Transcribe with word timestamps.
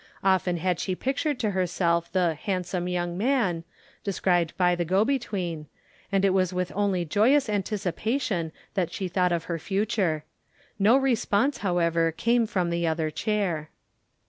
Often 0.23 0.57
had 0.57 0.79
she 0.79 0.95
pictured 0.95 1.37
to 1.41 1.51
herself 1.51 2.11
the 2.11 2.33
"handsome 2.33 2.87
young 2.87 3.19
man" 3.19 3.63
described 4.03 4.57
by 4.57 4.73
the 4.73 4.83
"go 4.83 5.05
between," 5.05 5.67
and 6.11 6.25
it 6.25 6.31
was 6.31 6.51
with 6.51 6.71
only 6.73 7.05
joyous 7.05 7.47
anticipation 7.47 8.51
that 8.73 8.91
she 8.91 9.07
thought 9.07 9.31
of 9.31 9.45
the 9.45 9.59
future. 9.59 10.23
No 10.79 10.97
response, 10.97 11.59
however, 11.59 12.11
came 12.11 12.47
from 12.47 12.71
the 12.71 12.87
other 12.87 13.11
chair. 13.11 13.69